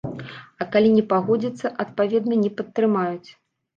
[0.63, 3.29] А калі не пагодзіцца, адпаведна, не падтрымаюць.